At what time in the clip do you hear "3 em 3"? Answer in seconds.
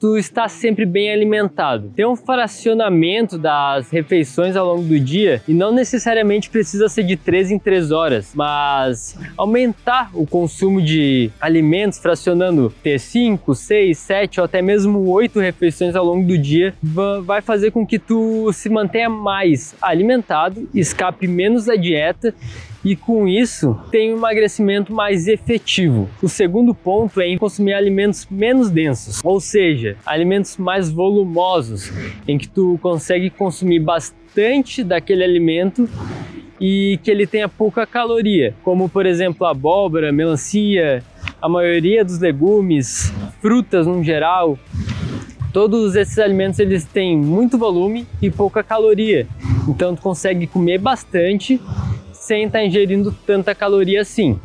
7.18-7.92